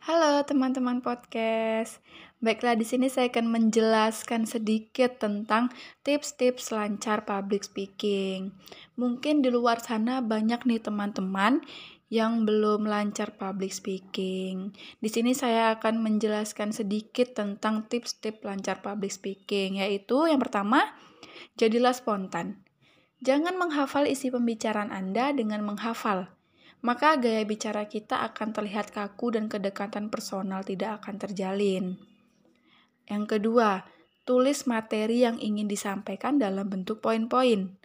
[0.00, 2.00] Halo teman-teman podcast.
[2.40, 5.68] Baiklah di sini saya akan menjelaskan sedikit tentang
[6.08, 8.56] tips-tips lancar public speaking.
[8.96, 11.60] Mungkin di luar sana banyak nih teman-teman
[12.08, 14.72] yang belum lancar public speaking.
[15.04, 20.96] Di sini saya akan menjelaskan sedikit tentang tips-tips lancar public speaking, yaitu yang pertama,
[21.60, 22.64] jadilah spontan.
[23.20, 26.39] Jangan menghafal isi pembicaraan Anda dengan menghafal
[26.80, 32.00] maka gaya bicara kita akan terlihat kaku dan kedekatan personal tidak akan terjalin.
[33.04, 33.84] Yang kedua,
[34.24, 37.76] tulis materi yang ingin disampaikan dalam bentuk poin-poin.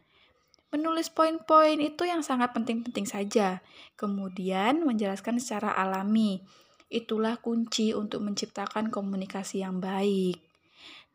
[0.72, 3.64] Menulis poin-poin itu yang sangat penting-penting saja,
[4.00, 6.44] kemudian menjelaskan secara alami.
[6.92, 10.40] Itulah kunci untuk menciptakan komunikasi yang baik.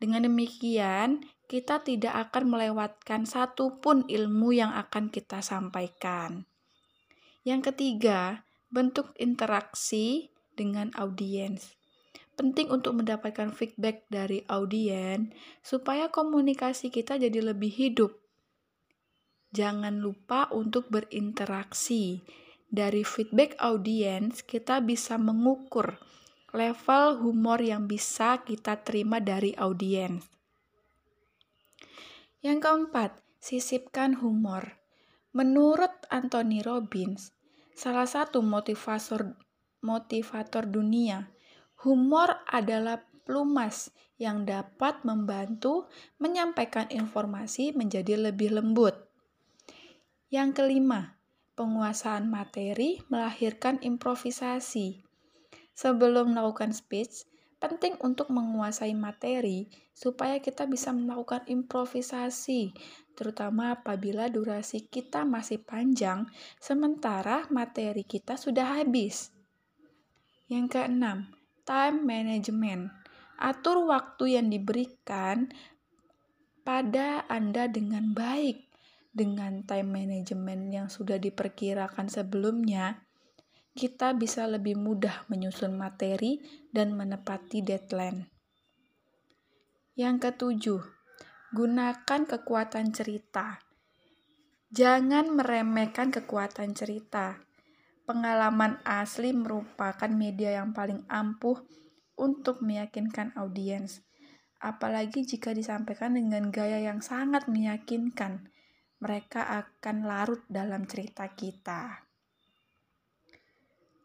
[0.01, 6.50] Dengan demikian, kita tidak akan melewatkan satupun ilmu yang akan kita sampaikan.
[7.41, 11.73] Yang ketiga, bentuk interaksi dengan audiens.
[12.37, 15.33] Penting untuk mendapatkan feedback dari audiens
[15.65, 18.13] supaya komunikasi kita jadi lebih hidup.
[19.51, 22.23] Jangan lupa untuk berinteraksi.
[22.71, 25.99] Dari feedback audiens, kita bisa mengukur
[26.55, 30.23] level humor yang bisa kita terima dari audiens.
[32.39, 33.11] Yang keempat,
[33.43, 34.80] sisipkan humor.
[35.31, 37.31] Menurut Anthony Robbins,
[37.71, 39.39] salah satu motivator
[39.79, 41.31] motivator dunia,
[41.87, 45.87] humor adalah pelumas yang dapat membantu
[46.19, 48.93] menyampaikan informasi menjadi lebih lembut.
[50.27, 51.15] Yang kelima,
[51.55, 54.99] penguasaan materi melahirkan improvisasi.
[55.71, 57.23] Sebelum melakukan speech,
[57.61, 62.73] penting untuk menguasai materi supaya kita bisa melakukan improvisasi
[63.13, 69.31] terutama apabila durasi kita masih panjang, sementara materi kita sudah habis.
[70.51, 71.31] Yang keenam,
[71.63, 72.91] time management.
[73.41, 75.49] Atur waktu yang diberikan
[76.61, 78.69] pada Anda dengan baik.
[79.11, 83.03] Dengan time management yang sudah diperkirakan sebelumnya,
[83.71, 86.39] kita bisa lebih mudah menyusun materi
[86.71, 88.27] dan menepati deadline.
[89.95, 90.81] Yang ketujuh,
[91.51, 93.59] Gunakan kekuatan cerita.
[94.71, 97.43] Jangan meremehkan kekuatan cerita.
[98.07, 101.59] Pengalaman asli merupakan media yang paling ampuh
[102.15, 103.99] untuk meyakinkan audiens,
[104.63, 108.47] apalagi jika disampaikan dengan gaya yang sangat meyakinkan.
[109.03, 112.07] Mereka akan larut dalam cerita kita.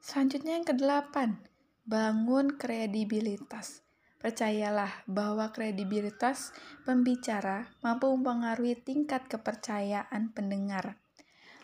[0.02, 1.46] Selanjutnya yang kedelapan,
[1.86, 3.85] bangun kredibilitas.
[4.16, 6.56] Percayalah bahwa kredibilitas
[6.88, 10.96] pembicara mampu mempengaruhi tingkat kepercayaan pendengar.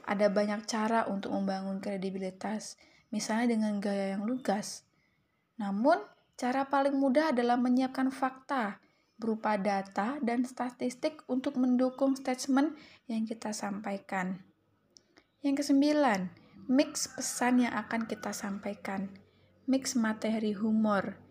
[0.05, 2.77] Ada banyak cara untuk membangun kredibilitas,
[3.09, 4.85] misalnya dengan gaya yang lugas.
[5.57, 5.97] Namun,
[6.35, 8.83] cara paling mudah adalah menyiapkan fakta
[9.23, 12.75] berupa data dan statistik untuk mendukung statement
[13.07, 14.43] yang kita sampaikan.
[15.47, 16.35] Yang kesembilan,
[16.67, 19.15] mix pesan yang akan kita sampaikan.
[19.71, 21.22] Mix materi humor,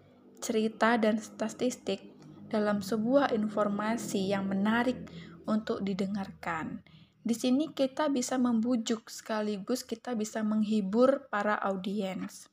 [0.42, 2.12] cerita, dan statistik
[2.52, 4.98] dalam sebuah informasi yang menarik
[5.48, 6.84] untuk didengarkan.
[7.22, 12.50] Di sini kita bisa membujuk sekaligus kita bisa menghibur para audiens.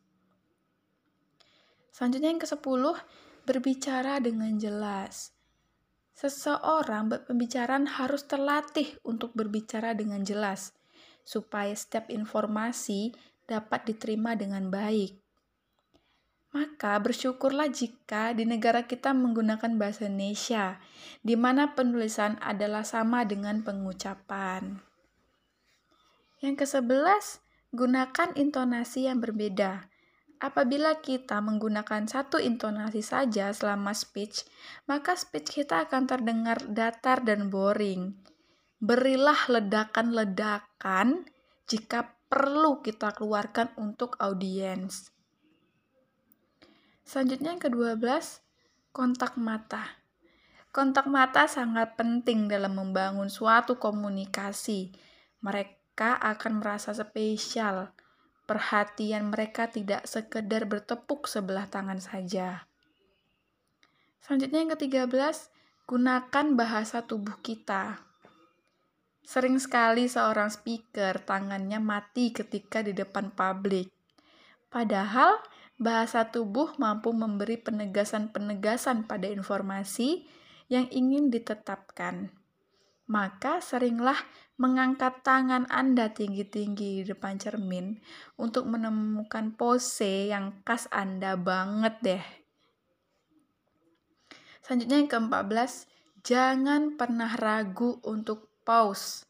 [1.89, 2.85] Selanjutnya yang ke-10,
[3.49, 5.33] berbicara dengan jelas.
[6.13, 10.77] Seseorang pembicaraan harus terlatih untuk berbicara dengan jelas
[11.25, 13.13] supaya setiap informasi
[13.49, 15.28] dapat diterima dengan baik.
[16.49, 20.81] Maka bersyukurlah jika di negara kita menggunakan bahasa Indonesia,
[21.21, 24.81] di mana penulisan adalah sama dengan pengucapan.
[26.41, 27.25] Yang ke-11,
[27.77, 29.93] gunakan intonasi yang berbeda.
[30.39, 34.47] Apabila kita menggunakan satu intonasi saja selama speech,
[34.87, 38.15] maka speech kita akan terdengar datar dan boring.
[38.79, 41.27] Berilah ledakan-ledakan
[41.67, 45.18] jika perlu kita keluarkan untuk audiens.
[47.09, 48.05] Selanjutnya yang ke-12,
[48.93, 49.97] kontak mata.
[50.69, 54.93] Kontak mata sangat penting dalam membangun suatu komunikasi.
[55.41, 57.97] Mereka akan merasa spesial.
[58.45, 62.69] Perhatian mereka tidak sekedar bertepuk sebelah tangan saja.
[64.21, 65.09] Selanjutnya yang ke-13,
[65.89, 68.05] gunakan bahasa tubuh kita.
[69.25, 73.89] Sering sekali seorang speaker tangannya mati ketika di depan publik.
[74.69, 75.41] Padahal
[75.79, 80.27] bahasa tubuh mampu memberi penegasan-penegasan pada informasi
[80.67, 82.35] yang ingin ditetapkan.
[83.09, 84.21] Maka seringlah
[84.61, 87.97] mengangkat tangan Anda tinggi-tinggi di depan cermin
[88.37, 92.25] untuk menemukan pose yang khas Anda banget deh.
[94.61, 95.73] Selanjutnya yang ke-14,
[96.21, 99.25] jangan pernah ragu untuk pause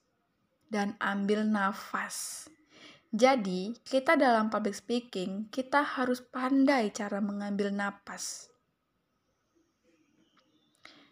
[0.66, 2.50] dan ambil nafas.
[3.08, 8.52] Jadi, kita dalam public speaking, kita harus pandai cara mengambil napas.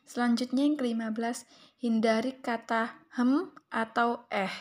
[0.04, 1.48] Selanjutnya yang ke-15,
[1.81, 4.52] hindari kata hem atau eh.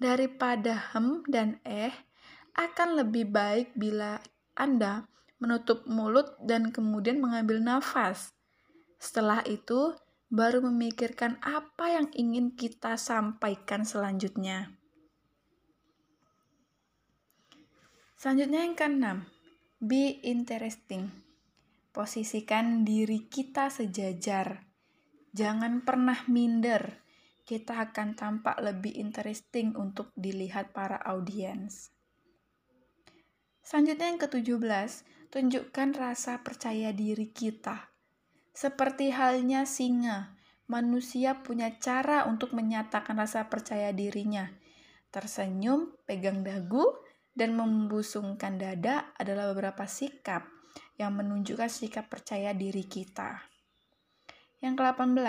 [0.00, 1.92] Daripada hem dan eh,
[2.56, 4.16] akan lebih baik bila
[4.56, 5.04] Anda
[5.44, 8.32] menutup mulut dan kemudian mengambil nafas.
[8.96, 9.92] Setelah itu,
[10.32, 14.79] baru memikirkan apa yang ingin kita sampaikan selanjutnya.
[18.20, 19.18] Selanjutnya yang keenam,
[19.80, 21.08] be interesting.
[21.88, 24.68] Posisikan diri kita sejajar.
[25.32, 27.00] Jangan pernah minder.
[27.48, 31.96] Kita akan tampak lebih interesting untuk dilihat para audiens.
[33.64, 34.90] Selanjutnya yang ke-17,
[35.32, 37.88] tunjukkan rasa percaya diri kita.
[38.52, 40.36] Seperti halnya singa,
[40.68, 44.44] manusia punya cara untuk menyatakan rasa percaya dirinya.
[45.08, 47.00] Tersenyum, pegang dagu,
[47.40, 50.44] dan membusungkan dada adalah beberapa sikap
[51.00, 53.48] yang menunjukkan sikap percaya diri kita.
[54.60, 55.24] Yang ke-18,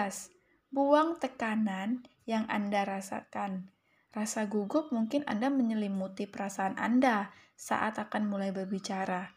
[0.75, 3.71] buang tekanan yang Anda rasakan.
[4.11, 9.31] Rasa gugup mungkin Anda menyelimuti perasaan Anda saat akan mulai berbicara.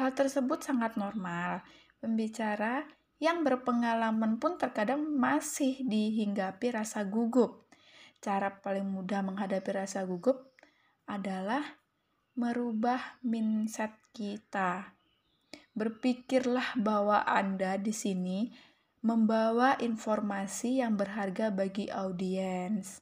[0.00, 1.60] Hal tersebut sangat normal.
[2.00, 2.88] Pembicara
[3.20, 7.68] yang berpengalaman pun terkadang masih dihinggapi rasa gugup.
[8.24, 10.56] Cara paling mudah menghadapi rasa gugup
[11.04, 11.60] adalah
[12.36, 14.92] merubah mindset kita.
[15.72, 18.52] Berpikirlah bahwa Anda di sini
[19.00, 23.00] membawa informasi yang berharga bagi audiens.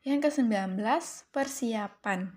[0.00, 0.80] Yang ke-19,
[1.28, 2.32] persiapan.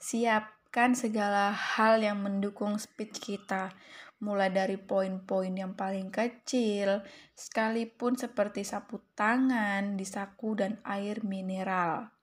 [0.00, 3.76] Siapkan segala hal yang mendukung speech kita,
[4.24, 7.04] mulai dari poin-poin yang paling kecil,
[7.36, 12.15] sekalipun seperti sapu tangan, disaku, dan air mineral.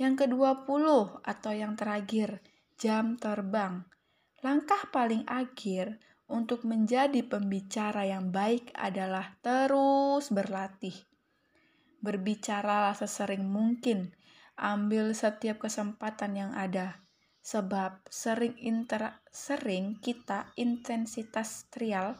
[0.00, 0.86] Yang ke-20
[1.20, 2.40] atau yang terakhir,
[2.80, 3.84] jam terbang.
[4.40, 10.96] Langkah paling akhir untuk menjadi pembicara yang baik adalah terus berlatih.
[12.00, 14.16] Berbicaralah sesering mungkin,
[14.56, 17.04] ambil setiap kesempatan yang ada.
[17.44, 22.16] Sebab sering inter sering kita intensitas trial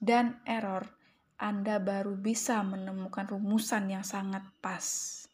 [0.00, 0.88] dan error,
[1.36, 5.27] Anda baru bisa menemukan rumusan yang sangat pas.